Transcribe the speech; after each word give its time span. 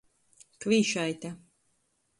Kvīšaite. 0.65 1.35